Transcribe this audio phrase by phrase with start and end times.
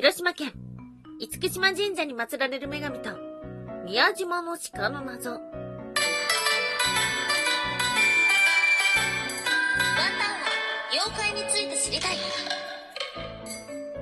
[0.00, 0.54] 広島県、
[1.18, 3.10] 厳島神社に祀られる女神と、
[3.84, 5.32] 宮島の鹿の謎。
[5.32, 5.52] ワンタン
[10.40, 10.48] は、
[10.90, 12.16] 妖怪について知りたい。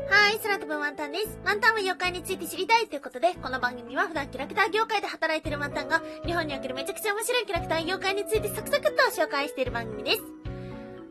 [0.08, 1.36] はい、空飛ぶワンタンです。
[1.44, 10.22] ワンタンは妖怪について知りたいということで、この番組は普段キャラクター業界で働いているワンタンが、日本におけるめちゃくちゃ面白いキャラクター妖怪についてサクサクっと紹介している番組です。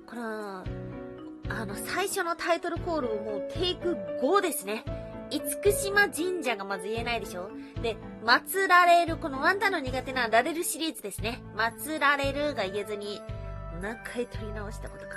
[0.06, 0.64] この、
[1.60, 4.84] あの、最初のタイトルコールをもうテイク5ですね。
[5.32, 5.42] 厳
[5.74, 7.50] 島神社がまず言えないでしょ
[7.82, 11.42] で、祀られる、このワンタンの苦手なられるシリーズですね。
[11.56, 13.22] 祀られるが言えずに、
[13.82, 15.16] 何回取り直したことか。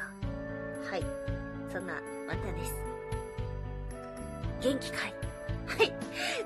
[0.90, 1.04] はい。
[1.70, 2.00] そんなワ
[2.34, 2.74] ンタンです。
[4.62, 5.14] 元気かい
[5.66, 5.92] はい。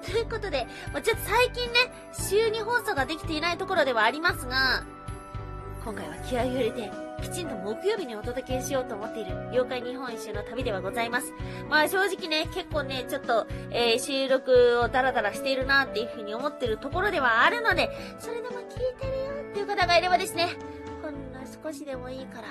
[0.05, 0.67] ということで、
[1.05, 1.79] ちょっと最近ね、
[2.13, 4.85] 週2放送ができていないところではありますが、
[5.85, 11.33] 今回は気合を入れて、きちんと木曜日にお届けしようと思っている妖怪日本一周の旅ではございます。
[11.69, 18.61] まあ正直ね、結構ね、ちょっと、えー、収録をダラダラしているなっていうふうに思ってるところではあるので、それでも聞い
[19.01, 20.51] てるよっていう方がいればですね、
[21.03, 22.49] ほんの少しでもいいから、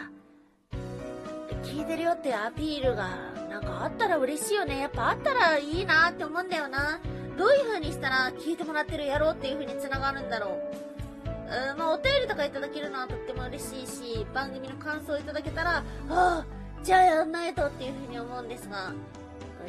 [1.64, 3.09] 聞いてるよってアピールが
[3.50, 4.80] なんかあったら嬉しいよね。
[4.80, 7.00] やっぱあったらいいなって思うんだよな。
[7.38, 10.93] どういう風にしたら聞いてもらってるやろうっていう風に繋がるんだろう。
[11.54, 16.46] うん、まあ、お便りとかいただけるのはとっても嬉しいし、番組の感想をいただけたら、ああ、
[16.84, 18.94] じゃあやんないとっていうふうに思うんですが、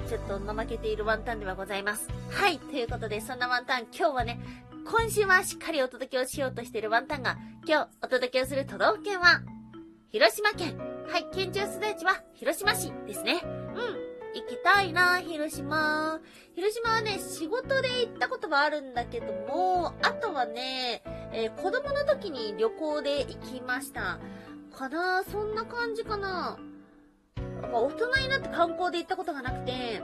[0.08, 2.08] ちょっと怠けているワンタンではございます。
[2.30, 4.40] はい、ということで、そんなワンタン、今日はね、
[4.86, 9.42] 今週はしっかりお届けをしようとしているワンタンが、今日お届けをする都道府県は、
[10.10, 10.78] 広島県。
[11.08, 13.42] はい、県庁所在地は広島市ですね。
[13.44, 14.13] うん。
[14.34, 16.20] 行きたいな、広島。
[16.54, 24.18] 広島はね、仕事で行ったことはあるんだけども、あとはね、えー、子供の時に旅行で行きました。
[24.76, 26.58] かなそんな感じかな
[27.36, 30.02] やっぱ大人になって観光で行ったことがなくて、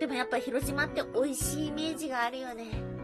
[0.00, 2.97] でもやっぱ広島って美味しいイメージがあるよね。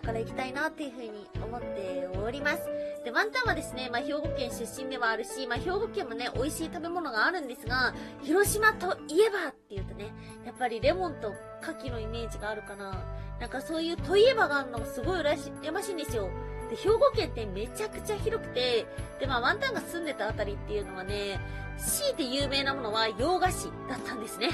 [0.00, 2.62] だから行きたいなっていうふうに思っております。
[3.04, 10.14] で、ワンタンはですね、まあ、兵庫県出身ではあるし、まあ、兵庫県もね、美味しい食べ物があるんですが、広島といえばって言うとね、
[10.46, 13.04] やっぱりレモンと牡蠣のイメージがあるかな。
[13.38, 16.30] なんかそういうといえばがあるのがすごい羨ましいんですよ。
[16.70, 18.86] で、兵庫県ってめちゃくちゃ広くて、
[19.18, 21.38] で、まあ、ワンタンが住んでたあたりっていうのはね、
[21.76, 24.48] 強いて有名なものは洋菓子だったんですね。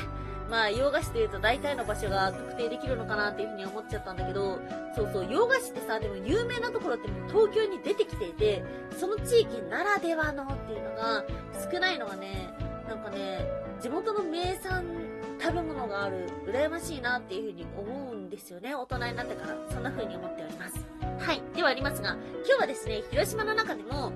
[0.50, 4.58] まあ、洋菓子というと大体の場所が特定できるのかなっていうふうに思っちゃったんだけど、
[4.94, 8.62] そうそう、洋菓子ってさ、でも有名なところってもう東京に出てきていて、
[8.96, 11.24] その地域ならではのっていうのが
[11.70, 12.48] 少ないのがね、
[12.88, 13.44] なんかね、
[13.80, 14.84] 地元の名産
[15.40, 18.74] 食べ物がある、羨ましいなっていうふうに思うんですよね。
[18.74, 19.56] 大人になってから。
[19.70, 20.86] そんな風に思っております。
[21.18, 21.42] はい。
[21.54, 24.12] ではありますが、今日はですね、広島の中でも、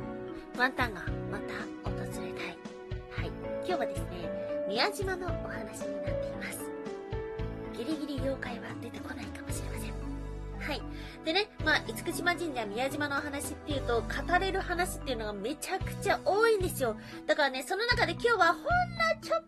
[0.58, 2.22] ワンタンがまた訪れたい。
[3.10, 3.30] はい。
[3.66, 6.60] 今日はですね、宮島のお話になっています。
[7.76, 9.92] ギリギリ妖怪は出てこないかもしれません。
[10.60, 10.82] はい。
[11.24, 16.96] でね、まあ、厳島神社宮島のお話っていうと、語れる話っていうのがめちゃくちゃ多いんですよ。
[17.26, 18.68] だからね、その中で今日はほんの
[19.20, 19.44] ちょっ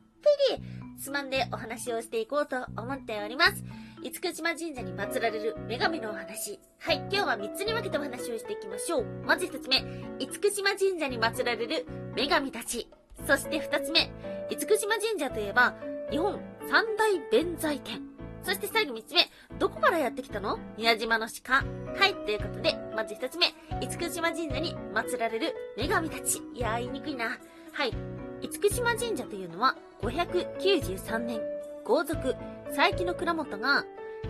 [0.50, 0.62] ぴり、
[1.00, 3.62] つまんでお話をしていこうと思っております。
[4.02, 6.58] 厳島神社に祀られる女神のお話。
[6.80, 9.04] はい、今日は3つに分けてお話をしていきましょう。
[9.24, 9.82] まず1つ目、
[10.18, 12.90] 厳島神社に祀られる女神たち。
[13.26, 14.10] そして2つ目、
[14.50, 15.74] 厳島神社といえば、
[16.10, 16.40] 日本
[16.70, 18.02] 三大弁財天。
[18.42, 20.58] そして最後3つ目、どこからやってきたの？
[20.76, 21.54] 宮島の鹿。
[21.54, 21.62] は
[22.06, 26.42] い、ということで、まず1つ目、厳島神社に祀られる女神たち。
[26.54, 27.38] いやー、言いにくいな。
[27.72, 27.92] はい、
[28.40, 31.40] 厳島神社というのは、593年、
[31.84, 32.34] 皇族、
[32.66, 33.84] 佐伯の倉本が、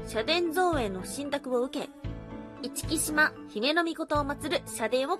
[0.06, 1.88] 社殿造営の信託を受け、
[2.62, 5.18] 市木島姫の御事を祀る社殿を、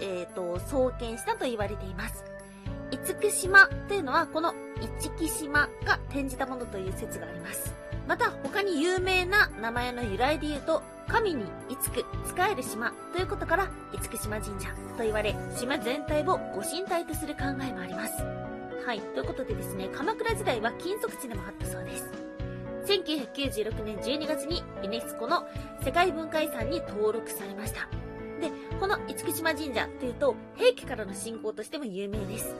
[0.00, 2.24] えっ、ー、と、創建したと言われています。
[2.96, 4.54] 厳島というのは、この
[5.00, 7.74] 市木島が転じたものという説があります。
[8.06, 18.22] また、他に有名な名前の由来で言うと、神にいつく、使える島ということから、厳島神社と言われ、島全体をご神体とする考えもあります。
[18.84, 19.00] はい。
[19.00, 22.10] ということでですね、鎌倉時代は金属地でもあったそうです。
[22.86, 25.46] 1996年12月にユネスコの
[25.84, 27.88] 世界文化遺産に登録されました。
[28.40, 28.50] で、
[28.80, 32.54] この厳島神社というと、平家からの信仰としても有名です。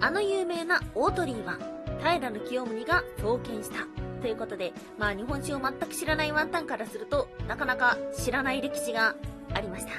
[0.00, 1.58] あの有名な大鳥居は、
[2.02, 3.86] 平清盛が創建した
[4.20, 9.16] ということで、まあ日本史を全く知らないワンタンからすると、なかなか知らない歴史が
[9.52, 9.92] ありました。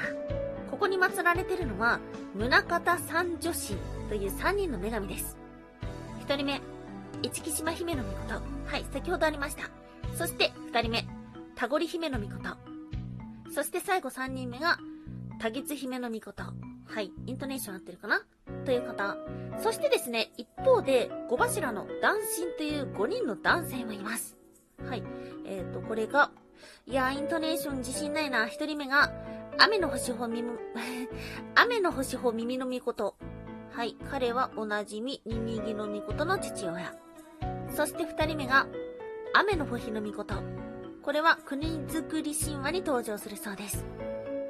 [0.69, 1.99] ここに祀られてるのは、
[2.35, 3.77] 宗像三女神
[4.09, 5.37] という3人の女神です。
[6.27, 6.61] 1人目、
[7.23, 8.41] 市木島姫の御事。
[8.65, 9.69] はい、先ほどありました。
[10.15, 11.07] そして2人目、
[11.55, 12.55] 田堀姫の御事。
[13.53, 14.77] そして最後3人目が、
[15.39, 16.43] 多月姫の御事。
[16.43, 18.21] はい、イントネーション合ってるかな？
[18.67, 19.15] という方。
[19.63, 24.35] そしてですね、一方で、小柱の男神という5人の男性もいます。
[24.85, 25.03] はい。
[25.45, 26.31] えっ、ー、と、これが、
[26.85, 28.45] いや、イントネーション自信ないな。
[28.45, 29.13] 一人目が、
[29.57, 30.49] 雨の星ほ耳、
[31.55, 33.15] 雨の星ほ耳のみこと。
[33.71, 33.95] はい。
[34.11, 36.93] 彼はおなじみ、ニニギのみことの父親。
[37.73, 38.67] そして二人目が、
[39.33, 40.35] 雨の星のみこと。
[41.03, 43.85] これは国づくり神話に登場するそうです。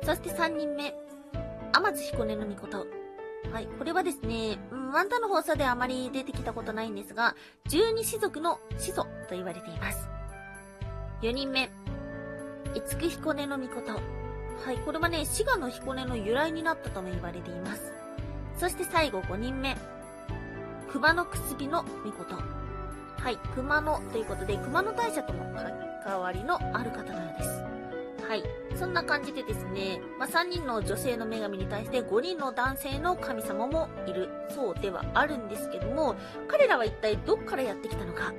[0.04, 0.96] そして三人目、
[1.72, 2.97] 天津彦根のみこと。
[3.52, 3.68] はい。
[3.78, 7.36] これはですね、うんワンタの放送ではあまり出てきたことないんですが、
[7.68, 10.10] 十二種族の始祖と言われています。
[11.22, 11.70] 4人目、
[12.74, 13.94] 五木彦根のみこと。
[13.94, 14.78] はい。
[14.86, 17.94] これはね、滋賀の彦根の由来になったとも言われています。
[18.58, 19.78] そして最後5人目、
[20.92, 22.36] 熊のくすびのみこと。
[22.36, 23.38] はい。
[23.56, 25.44] 熊野ということで、熊野大社との
[26.04, 27.57] 関わりのある方のようです。
[28.28, 28.44] はい。
[28.76, 36.16] そんな感じでですね、まあ、3人の女性の女神に対して5人の男性の神様もいるそうではあるんですけども、
[36.48, 38.34] 彼らは一体どっからやってきたのか。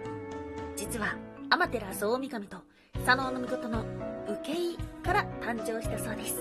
[0.76, 1.17] 実は、
[1.50, 2.58] アマテラス大神と
[3.06, 3.82] 佐野の御事の
[4.43, 6.37] 受け入から誕生したそうです。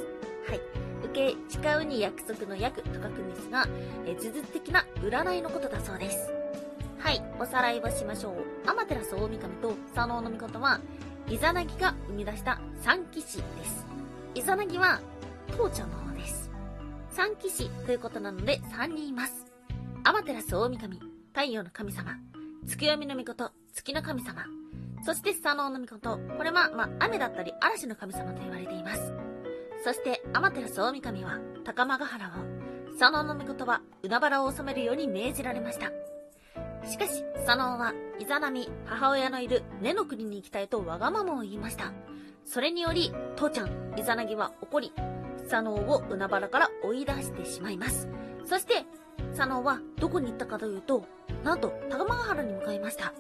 [0.48, 0.62] はい。
[1.06, 3.66] 受け、誓うに約束の約と書くんですが、
[4.06, 6.34] え呪術的な占いのことだそうです。
[7.00, 8.70] はい、おさらいをしましょう。
[8.70, 10.82] アマテラス大神と佐野の御は、
[11.30, 13.86] イザナギが生み出した三騎士です。
[14.34, 15.02] イザナギは、
[15.58, 16.50] 父ちゃんの方です。
[17.12, 19.46] 三騎士ということなので3人います。
[20.06, 21.02] アマテラス大神、
[21.34, 22.16] 太陽の神様、
[22.66, 24.46] 月読みの御事、月の神様、
[25.06, 29.12] そして佐野の御事、これは、まあ、雨だったり嵐の神様と言われています。
[29.84, 32.32] そして、アマテラス大神は、高間ヶ原を、
[32.98, 35.92] 佐野の御事は、海原を治めるように命じられました。
[36.88, 41.92] しかし、佐野は、イザナミ、母親のいる根の国に行きたいとわがままを言いました。
[42.46, 44.94] それにより、父ちゃん、イザナギは怒り、
[45.50, 48.08] 佐野を海原から追い出してしまいます。
[48.46, 48.86] そして、
[49.36, 51.04] 佐野はどこに行ったかというと、
[51.44, 53.14] なんと、高間原に向かいました。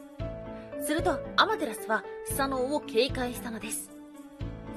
[0.81, 3.91] すると、アマテラスは、佐野を警戒したのです。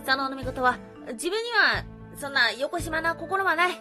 [0.05, 0.79] 佐野の見事は、
[1.13, 1.85] 自分には、
[2.17, 3.73] そんな横島な心はない、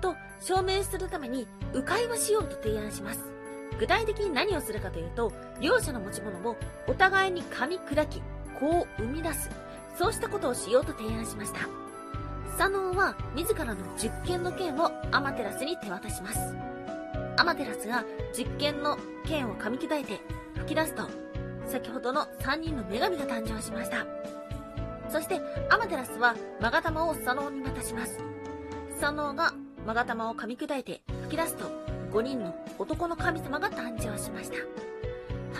[0.00, 3.35] と証明するために、迂回をしようと提案します。
[3.78, 6.56] 具体的に何をするかというと、両者の持ち物を
[6.86, 8.20] お互いに噛み砕き、
[8.58, 9.50] こう生み出す。
[9.98, 11.60] そうしたことをしようと提案しました。
[12.58, 16.38] 佐野は自らの実験の剣をアマテラスに手渡します。
[17.36, 18.04] アマテラスが
[18.36, 18.96] 実験の
[19.26, 20.20] 剣を噛み砕いて
[20.54, 21.08] 吹き出すと、
[21.66, 24.06] 先ほどの3人の女神が誕生しました。
[25.10, 25.40] そして、
[25.70, 28.18] アマテラスは、マガタマを佐野に渡します。
[29.00, 29.52] 佐野が、
[29.86, 31.85] マガタマを噛み砕いて吹き出すと、
[32.16, 34.56] 5人の男の神様が誕生しました。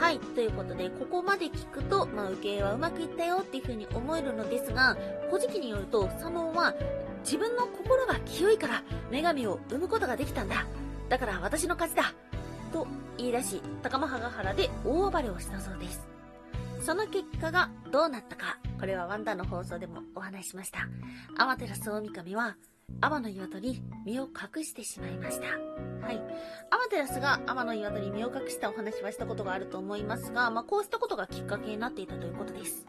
[0.01, 0.19] はい。
[0.19, 4.97] ということで、ここまで聞くと、まあ、受け入れはうまくいったよっていう風に思えるのですが、
[5.31, 6.75] 古事記によると、佐野は、
[7.25, 10.67] 自分の心が清いから、女神を生むことができたんだ。
[11.09, 12.15] だから私の勝ちだ。
[12.73, 12.87] と
[13.19, 16.07] 言い出し、高間原原で大暴れをしたそうです。
[16.81, 20.89] その結果がどうなったか、これはワンダの放送でもお話ししました。
[21.37, 22.57] アマテラス大神は、
[23.01, 25.47] 天の岩戸に身を隠してしまいました。
[26.07, 26.17] はい。
[26.71, 32.87] アマテラスが天の岩戸に身を隠したお話はしたことがあると思いますが、まあ、こうしたことがきっかけになっていたということです。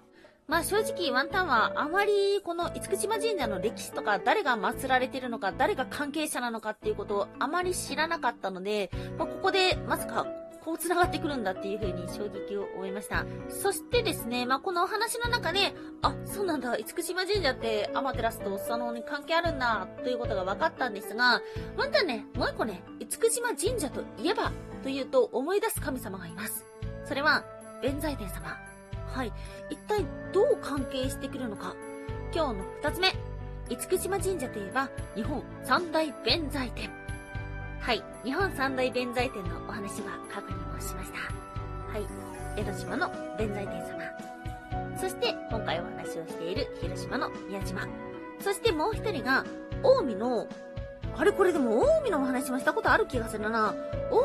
[0.48, 10.26] まあ正直ワンタンはあまりこの厳島神社の歴史とか誰が祀られてるのか誰が関係者なのかっていうことをあまり知らなかったので、まあ、ここでまさか
[10.68, 13.26] こう繋がってくるんだっていう風に衝撃を覚えました。
[13.48, 21.42] そしてですね、まあ、このお話の中で、あ、そうなんだ、厳島神社ってアマテラスと佐野に関係あるんだ、ということが分かったんですが、
[21.78, 24.52] ワンタンね、もう一個ね、厳島神社といえば、
[24.84, 26.66] というと思い出す神様がいます。
[27.06, 27.46] それは、
[27.82, 28.58] 弁財天様。
[29.08, 29.32] はい。
[29.70, 31.78] 一体どう関係してくるのか。
[32.34, 33.14] 今日の二つ目。
[33.70, 36.97] 厳島神社といえば、日本三大弁財天。
[37.80, 38.04] はい。
[38.24, 41.18] 日本三大弁財天のお話は過去にもしました。
[41.92, 42.06] はい。
[42.58, 43.98] 江ノ島の弁財天様。
[45.00, 47.88] そして、今回お話をしている広島の宮島。
[48.42, 49.46] そしてもう一人が、
[49.82, 50.48] 近江の、
[51.16, 53.74] あれこれでも近江のお話もしたことある気がするな。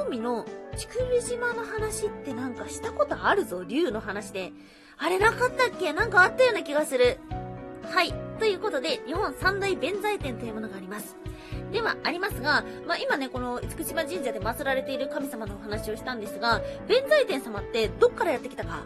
[0.09, 0.87] 近江の竹
[1.21, 4.53] 生島の話ってなんかしたことあるぞ、竜の話で。
[4.99, 5.93] あれなかったっけ？
[5.93, 7.19] なんかあったような気がする。
[7.85, 8.15] はい。
[8.43, 11.15] ということで、日本三大弁財天というものがあります。
[11.71, 18.83] ではありますが、まあ、今ね、この厳島神社で祀られている神様のお話をしたんですが、弁財天様ってどっからやってきたか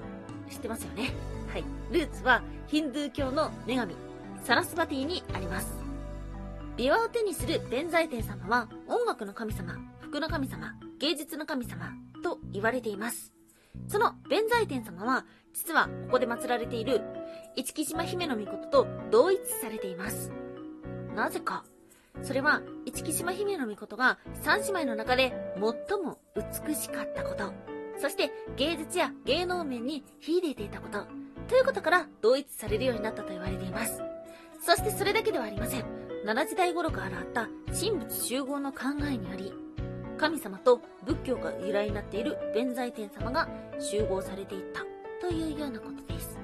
[0.51, 1.11] 知ってますよね？
[1.51, 1.65] はい。
[1.91, 3.97] ルーツはヒンドゥー教の女神、
[4.45, 5.73] サラスバティにあります。
[6.77, 13.36] 琵琶を手にする弁財天様は音楽の神様、服の神様、芸術の神様と言われています。
[13.89, 17.03] その弁財天様は、実はここで祀られている
[17.57, 20.33] 市木島姫の御事と同一されています。
[21.15, 21.65] なぜか
[22.23, 26.19] それは、市木島姫の御事が三姉妹の中で最も
[26.65, 27.53] 美しかったこと。
[27.99, 31.07] そして芸術や芸能面に秀でていたこと、
[31.49, 34.03] ということから同一されるようになったと言われています。
[34.61, 35.85] そしてそれだけではありません。
[36.25, 39.53] 奈良時代頃からあった神仏集合の考えにより、
[40.19, 44.83] 神様と仏教が由来になっている弁財天様が集合されていった
[45.21, 46.39] というようなことです。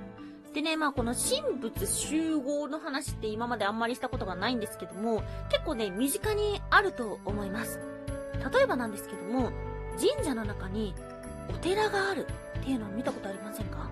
[0.53, 7.81] でね、まあこの神仏集合の話って今まであんまりしたことがないんですけども、結構ね、身近にあると思います。
[8.53, 9.51] 例えばなんですけども、
[9.99, 10.95] 神社の中に
[11.49, 12.27] お寺がある
[12.59, 13.91] っていうのを見たことありませんか？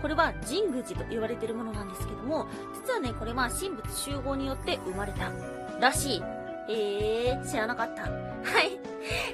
[0.00, 5.30] これは神宮寺と言われているものなんですけども、実はね、これは神仏集合によって生まれた
[5.78, 6.22] らしい。
[6.68, 8.02] えー、知らなかった。
[8.02, 8.08] は
[8.62, 8.78] い。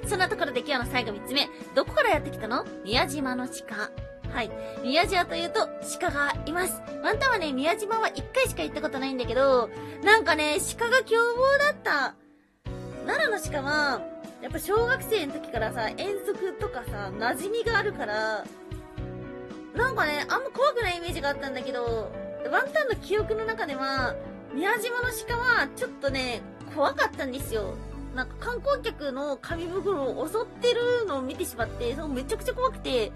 [0.07, 1.49] そんなところで今日の最後3つ目。
[1.75, 2.64] どこからやってきたの？
[2.85, 3.91] 宮島の鹿。
[4.33, 4.50] はい。
[4.83, 5.69] 宮島というと
[6.00, 6.81] 鹿がいます。
[7.02, 9.69] ワンタンはね、宮島は1回しか行ったことないんだけど、
[10.02, 12.14] なんかね、鹿が凶暴だった。
[13.07, 14.00] 奈良の鹿は、
[14.41, 18.45] やっぱ小学生の時からさ、遠足とかさ、馴染みがあるから、
[19.75, 22.11] なんかね、あんま怖くないイメージがあったんだけど、
[22.50, 24.14] ワンタンの記憶の中では、
[24.55, 26.43] 宮島の鹿はちょっとね、
[26.75, 27.75] 怖かったんですよ。
[28.14, 33.11] なんか観光客の紙袋を襲ってるのを見てしまって、そうめちゃくちゃ怖くて、いや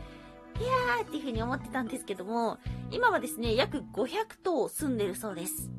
[1.02, 2.58] ーっていう風に思ってたんですけども、
[2.90, 5.70] 今はですね、約500頭住んでるそうです。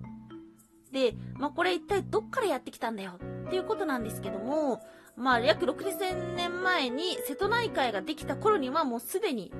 [0.91, 3.19] で、まあ、これ一体どっからやってきたんだよ？
[3.47, 4.81] っていうことなんですけども、
[5.15, 9.51] まあ、約6000年前に瀬戸内海ができた頃にはもうすでに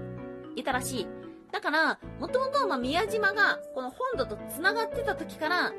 [0.56, 1.08] いたらしい。
[1.52, 5.74] だから、もともと、ま宮島がこの本土と繋がってた時から、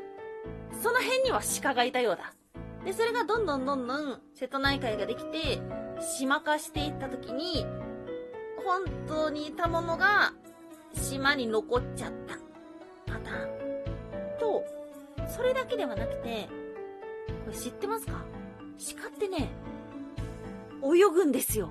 [0.83, 2.33] その辺には鹿がいたようだ。
[2.85, 5.61] で、それがどんどんどんどん瀬戸内海ができて、
[6.19, 7.67] 島化していった時に、
[8.65, 10.33] 本当にいたものが
[10.95, 12.35] 島に残っちゃった
[13.13, 14.39] パターン。
[14.39, 14.65] と、
[15.29, 16.49] それだけではなくて、
[17.45, 18.25] これ知ってますか？
[19.01, 19.51] 鹿ってね、
[20.83, 21.71] 泳ぐんですよ。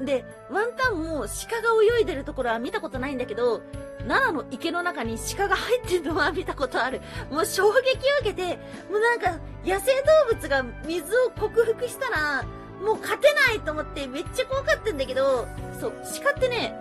[0.00, 1.68] で、ワンタンも鹿が
[1.98, 3.62] 泳いでるところは見たことないんだけど、
[4.08, 7.00] 奈良の池の中に鹿が入ってるのは見たことある。
[7.30, 7.72] もう衝撃を
[8.20, 8.58] 受けて、
[8.90, 9.92] もうなんか野生
[10.28, 12.44] 動物が水を克服したら、
[12.82, 15.46] もう勝てないと思ってめっちゃ怖かったんだけど、
[15.80, 15.92] そう、
[16.24, 16.74] 鹿ってね、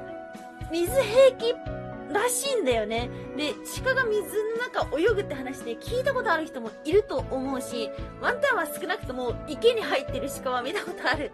[0.72, 1.53] 水平気
[2.12, 3.10] らしいんだよね。
[3.38, 3.53] で、
[3.84, 7.89] 鹿が水の中泳ぐって話で聞いたことある人もいると思うし、
[8.20, 11.32] ワンタンは少なくとも池に入ってる鹿は見たことある。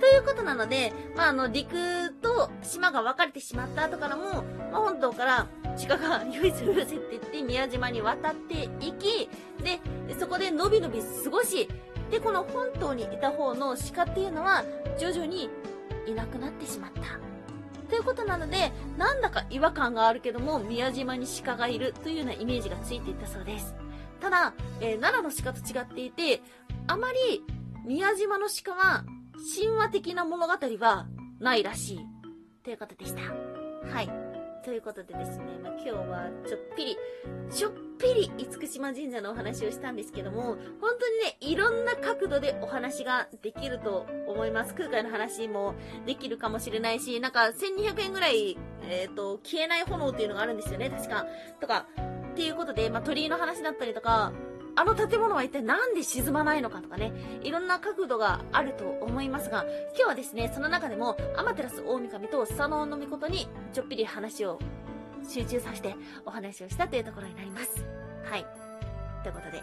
[0.00, 5.46] ということなので、まあ、あの、陸と島が分かれてしまった後からも、まあ、本島から
[5.88, 9.28] 鹿が唯一うるせって言って宮島に渡っていき、
[9.62, 9.80] で、
[10.18, 11.68] そこでのびのび過ごし、
[12.10, 14.64] で、この本島にいた方の鹿っていうのは、
[14.98, 15.48] 徐々に
[16.06, 17.02] いなくなってしまった。
[17.88, 23.74] ということなので、なんだか違和感があるけども、宮島に鹿がいるというようなイメージがついていたそうです。
[24.20, 26.42] ただ、えー、奈良の鹿と違っていて、
[26.86, 27.44] あまり
[27.84, 29.04] 宮島の鹿は
[29.44, 31.06] 神話的な物語は
[31.38, 32.00] ないらしい。
[32.62, 33.20] ということでした。
[33.92, 34.08] はい。
[34.64, 36.96] ということでですね、まあ、今日はちょっぴり、
[37.50, 44.74] ちょっぴり厳島神社のお話をしたんですけども、本当にね、いろんな角度でお話ができると思います。
[44.74, 45.74] 空海の話も
[46.06, 48.56] できるかもしれないし、なんか1200円ぐらい、
[48.88, 51.26] えっ、ー、と、消えない炎っていうのがあるんですよね、確か。
[51.60, 51.86] とか、
[52.32, 54.32] っていうことで、まあ、鳥居の話だったりとか、
[54.76, 57.12] あの建物は一体なんで沈まないのかとかね、
[57.42, 59.64] いろんな角度があると思いますが、
[59.94, 64.58] 今日はですね、その中でも、アマテラス大神とスサノオノミコトにちょっぴり話を
[65.28, 65.94] 集中させて
[66.26, 67.84] お話をしたというところになります。
[68.24, 68.46] はい。
[69.22, 69.62] ということで、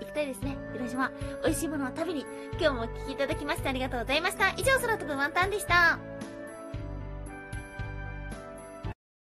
[0.00, 0.56] 行きたいですね。
[0.72, 1.10] 広島。
[1.42, 2.26] 美味しいものを食べに、
[2.58, 4.50] 今日もお聴きいただきましてありがとうございました。
[4.56, 5.98] 以上、空飛ぶワンタンでした。